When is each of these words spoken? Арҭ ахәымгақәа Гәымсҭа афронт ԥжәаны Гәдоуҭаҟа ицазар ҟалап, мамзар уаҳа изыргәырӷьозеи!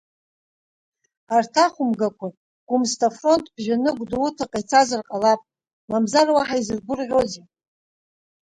Арҭ 1.35 1.53
ахәымгақәа 1.65 2.27
Гәымсҭа 2.67 3.07
афронт 3.13 3.45
ԥжәаны 3.53 3.91
Гәдоуҭаҟа 3.97 4.59
ицазар 4.61 5.01
ҟалап, 5.07 5.41
мамзар 5.89 6.27
уаҳа 6.33 6.55
изыргәырӷьозеи! 6.59 7.45